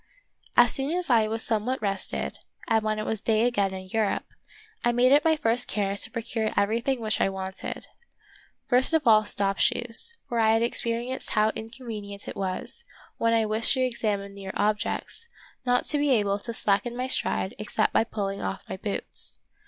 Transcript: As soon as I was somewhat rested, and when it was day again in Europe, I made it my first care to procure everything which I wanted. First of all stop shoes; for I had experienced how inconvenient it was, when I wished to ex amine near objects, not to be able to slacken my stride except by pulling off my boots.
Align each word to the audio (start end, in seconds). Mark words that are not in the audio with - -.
As 0.57 0.71
soon 0.73 0.97
as 0.97 1.11
I 1.11 1.27
was 1.27 1.43
somewhat 1.43 1.79
rested, 1.79 2.39
and 2.67 2.81
when 2.83 2.97
it 2.97 3.05
was 3.05 3.21
day 3.21 3.45
again 3.45 3.71
in 3.71 3.87
Europe, 3.93 4.25
I 4.83 4.91
made 4.91 5.11
it 5.11 5.23
my 5.23 5.35
first 5.35 5.67
care 5.67 5.95
to 5.95 6.09
procure 6.09 6.49
everything 6.57 6.99
which 6.99 7.21
I 7.21 7.29
wanted. 7.29 7.85
First 8.67 8.95
of 8.95 9.05
all 9.05 9.25
stop 9.25 9.59
shoes; 9.59 10.17
for 10.27 10.39
I 10.39 10.53
had 10.53 10.63
experienced 10.63 11.29
how 11.33 11.49
inconvenient 11.51 12.27
it 12.27 12.35
was, 12.35 12.83
when 13.19 13.35
I 13.35 13.45
wished 13.45 13.75
to 13.75 13.81
ex 13.85 14.03
amine 14.03 14.33
near 14.33 14.53
objects, 14.55 15.27
not 15.67 15.83
to 15.85 15.99
be 15.99 16.09
able 16.09 16.39
to 16.39 16.51
slacken 16.51 16.97
my 16.97 17.05
stride 17.05 17.53
except 17.59 17.93
by 17.93 18.03
pulling 18.03 18.41
off 18.41 18.63
my 18.67 18.77
boots. 18.77 19.37